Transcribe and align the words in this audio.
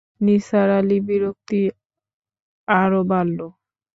নিসার 0.21 0.69
আলির 0.77 1.01
বিরক্তি 1.07 1.61
আরো 2.67 3.01
বাড়ল। 3.03 3.39